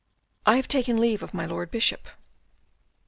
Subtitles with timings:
[0.47, 2.07] "I have taken leave of my Lord Bishop."